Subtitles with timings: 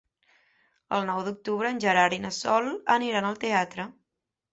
[0.95, 3.87] El nou d'octubre en Gerard i na Sol aniran al teatre.